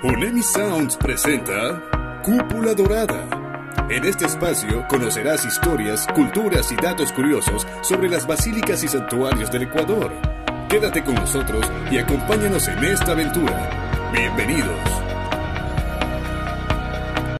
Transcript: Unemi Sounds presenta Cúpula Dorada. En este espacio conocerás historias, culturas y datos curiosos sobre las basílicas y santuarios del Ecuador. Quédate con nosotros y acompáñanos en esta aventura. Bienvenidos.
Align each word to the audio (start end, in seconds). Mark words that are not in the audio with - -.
Unemi 0.00 0.42
Sounds 0.42 0.96
presenta 0.96 1.82
Cúpula 2.22 2.72
Dorada. 2.72 3.28
En 3.90 4.04
este 4.04 4.26
espacio 4.26 4.86
conocerás 4.86 5.44
historias, 5.44 6.06
culturas 6.14 6.70
y 6.70 6.76
datos 6.76 7.10
curiosos 7.12 7.66
sobre 7.82 8.08
las 8.08 8.24
basílicas 8.24 8.84
y 8.84 8.88
santuarios 8.88 9.50
del 9.50 9.62
Ecuador. 9.62 10.12
Quédate 10.68 11.02
con 11.02 11.16
nosotros 11.16 11.66
y 11.90 11.98
acompáñanos 11.98 12.68
en 12.68 12.84
esta 12.84 13.10
aventura. 13.10 14.12
Bienvenidos. 14.12 15.07